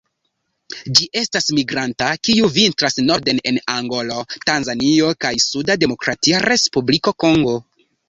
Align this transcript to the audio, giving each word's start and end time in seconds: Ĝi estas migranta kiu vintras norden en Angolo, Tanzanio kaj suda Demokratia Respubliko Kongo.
Ĝi 0.99 1.03
estas 1.21 1.49
migranta 1.57 2.07
kiu 2.29 2.49
vintras 2.57 2.99
norden 3.11 3.43
en 3.53 3.61
Angolo, 3.77 4.25
Tanzanio 4.51 5.15
kaj 5.27 5.35
suda 5.49 5.81
Demokratia 5.87 6.45
Respubliko 6.51 7.19
Kongo. 7.27 7.59